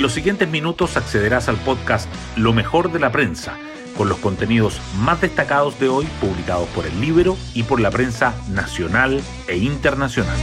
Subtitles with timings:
[0.00, 3.58] En los siguientes minutos accederás al podcast Lo mejor de la prensa,
[3.98, 8.34] con los contenidos más destacados de hoy publicados por el libro y por la prensa
[8.48, 10.38] nacional e internacional.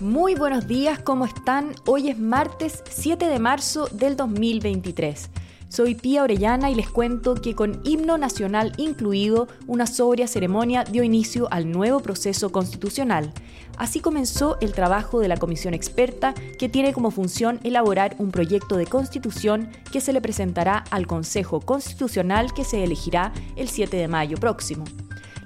[0.00, 1.74] Muy buenos días, ¿cómo están?
[1.84, 5.28] Hoy es martes 7 de marzo del 2023.
[5.68, 11.02] Soy Pía Orellana y les cuento que con himno nacional incluido, una sobria ceremonia dio
[11.02, 13.32] inicio al nuevo proceso constitucional.
[13.76, 18.76] Así comenzó el trabajo de la comisión experta que tiene como función elaborar un proyecto
[18.76, 24.08] de constitución que se le presentará al Consejo Constitucional que se elegirá el 7 de
[24.08, 24.84] mayo próximo.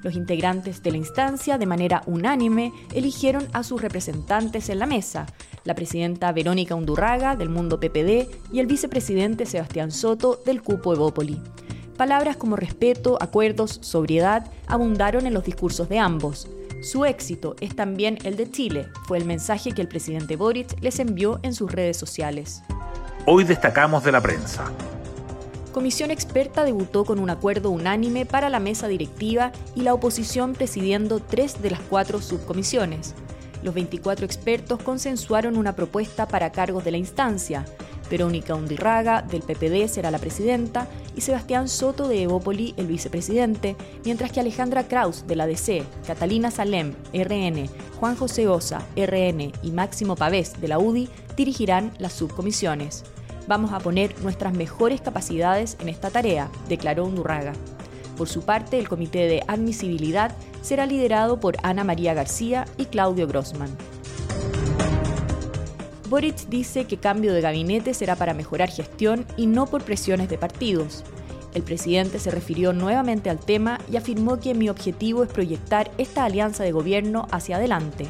[0.02, 5.26] Los integrantes de la instancia, de manera unánime, eligieron a sus representantes en la mesa,
[5.64, 11.38] la presidenta Verónica Undurraga, del Mundo PPD, y el vicepresidente Sebastián Soto, del Cupo Evópoli.
[11.98, 16.48] Palabras como respeto, acuerdos, sobriedad abundaron en los discursos de ambos.
[16.80, 20.98] Su éxito es también el de Chile, fue el mensaje que el presidente Boric les
[20.98, 22.62] envió en sus redes sociales.
[23.26, 24.72] Hoy destacamos de la prensa.
[25.72, 31.20] Comisión Experta debutó con un acuerdo unánime para la mesa directiva y la oposición presidiendo
[31.20, 33.14] tres de las cuatro subcomisiones.
[33.62, 37.66] Los 24 expertos consensuaron una propuesta para cargos de la instancia.
[38.10, 44.32] Verónica Undirraga, del PPD, será la presidenta y Sebastián Soto, de Evópoli, el vicepresidente, mientras
[44.32, 50.16] que Alejandra Kraus, de la DC, Catalina Salem, RN, Juan José Osa, RN y Máximo
[50.16, 53.04] Pavés, de la UDI, dirigirán las subcomisiones.
[53.46, 57.52] Vamos a poner nuestras mejores capacidades en esta tarea, declaró Undurraga.
[58.16, 63.26] Por su parte, el Comité de Admisibilidad será liderado por Ana María García y Claudio
[63.26, 63.70] Grossman.
[66.10, 70.38] Boric dice que cambio de gabinete será para mejorar gestión y no por presiones de
[70.38, 71.04] partidos.
[71.54, 76.24] El presidente se refirió nuevamente al tema y afirmó que mi objetivo es proyectar esta
[76.24, 78.08] alianza de gobierno hacia adelante.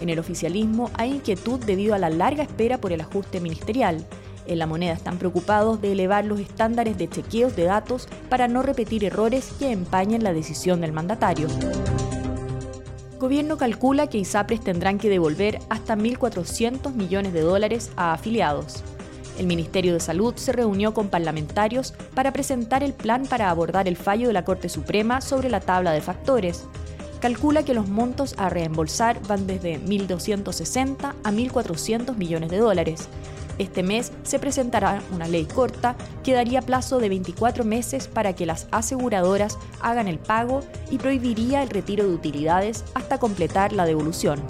[0.00, 4.06] En el oficialismo hay inquietud debido a la larga espera por el ajuste ministerial,
[4.46, 8.62] en la moneda están preocupados de elevar los estándares de chequeos de datos para no
[8.62, 11.48] repetir errores que empañen la decisión del mandatario.
[13.22, 18.82] Gobierno calcula que ISAPRES tendrán que devolver hasta 1.400 millones de dólares a afiliados.
[19.38, 23.96] El Ministerio de Salud se reunió con parlamentarios para presentar el plan para abordar el
[23.96, 26.64] fallo de la Corte Suprema sobre la tabla de factores.
[27.20, 33.08] Calcula que los montos a reembolsar van desde 1.260 a 1.400 millones de dólares,
[33.58, 38.46] este mes se presentará una ley corta que daría plazo de 24 meses para que
[38.46, 44.40] las aseguradoras hagan el pago y prohibiría el retiro de utilidades hasta completar la devolución.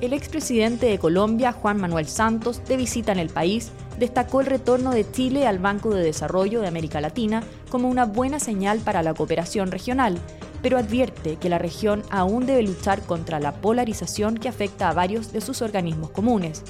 [0.00, 4.90] El expresidente de Colombia, Juan Manuel Santos, de visita en el país, destacó el retorno
[4.90, 9.14] de Chile al Banco de Desarrollo de América Latina como una buena señal para la
[9.14, 10.18] cooperación regional,
[10.64, 15.30] pero advierte que la región aún debe luchar contra la polarización que afecta a varios
[15.30, 16.62] de sus organismos comunes.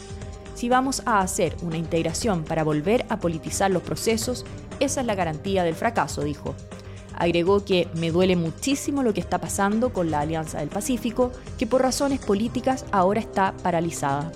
[0.56, 4.44] Si vamos a hacer una integración para volver a politizar los procesos,
[4.81, 6.56] esa es la garantía del fracaso, dijo.
[7.16, 11.69] Agregó que me duele muchísimo lo que está pasando con la Alianza del Pacífico, que
[11.69, 14.32] por razones políticas ahora está paralizada.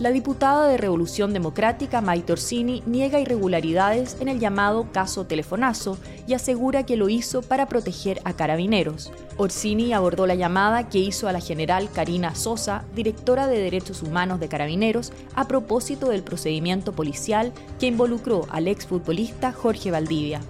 [0.00, 5.98] La diputada de Revolución Democrática, Maite Orsini, niega irregularidades en el llamado caso Telefonazo
[6.28, 9.10] y asegura que lo hizo para proteger a carabineros.
[9.38, 14.38] Orsini abordó la llamada que hizo a la general Karina Sosa, directora de Derechos Humanos
[14.38, 20.40] de Carabineros, a propósito del procedimiento policial que involucró al exfutbolista Jorge Valdivia.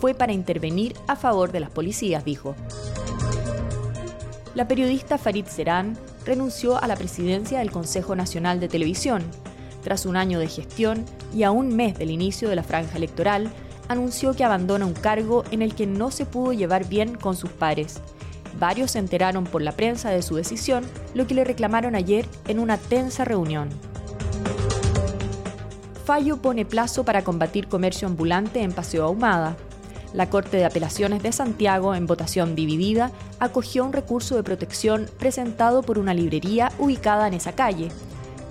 [0.00, 2.54] Fue para intervenir a favor de las policías, dijo.
[4.54, 9.22] La periodista Farid Serán renunció a la presidencia del Consejo Nacional de Televisión.
[9.82, 13.50] Tras un año de gestión y a un mes del inicio de la franja electoral,
[13.88, 17.48] anunció que abandona un cargo en el que no se pudo llevar bien con sus
[17.48, 18.02] pares.
[18.60, 20.84] Varios se enteraron por la prensa de su decisión,
[21.14, 23.70] lo que le reclamaron ayer en una tensa reunión.
[26.04, 29.56] Fallo pone plazo para combatir comercio ambulante en Paseo Ahumada.
[30.14, 33.10] La Corte de Apelaciones de Santiago, en votación dividida,
[33.40, 37.90] acogió un recurso de protección presentado por una librería ubicada en esa calle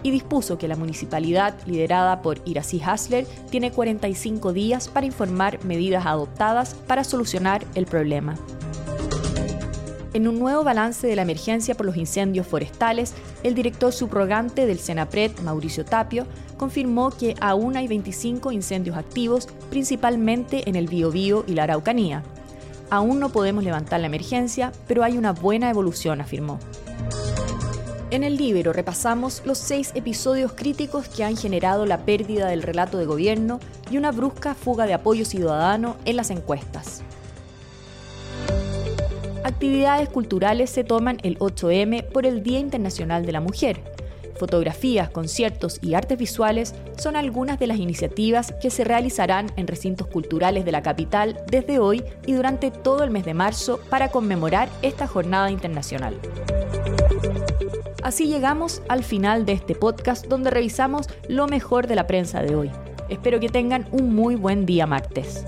[0.04, 6.06] y dispuso que la municipalidad, liderada por Iracy Hasler, tiene 45 días para informar medidas
[6.06, 8.36] adoptadas para solucionar el problema.
[10.18, 14.80] En un nuevo balance de la emergencia por los incendios forestales, el director subrogante del
[14.80, 16.26] Senapred, Mauricio Tapio,
[16.58, 22.24] confirmó que aún hay 25 incendios activos, principalmente en el Biobío y la Araucanía.
[22.90, 26.58] Aún no podemos levantar la emergencia, pero hay una buena evolución, afirmó.
[28.10, 32.98] En el libro repasamos los seis episodios críticos que han generado la pérdida del relato
[32.98, 33.60] de gobierno
[33.92, 37.04] y una brusca fuga de apoyo ciudadano en las encuestas.
[39.48, 43.82] Actividades culturales se toman el 8M por el Día Internacional de la Mujer.
[44.38, 50.08] Fotografías, conciertos y artes visuales son algunas de las iniciativas que se realizarán en recintos
[50.08, 54.70] culturales de la capital desde hoy y durante todo el mes de marzo para conmemorar
[54.84, 56.20] esta jornada internacional.
[58.04, 62.56] Así llegamos al final de este podcast donde revisamos lo mejor de la prensa de
[62.56, 62.72] hoy.
[63.10, 65.44] Espero que tengan un muy buen día martes.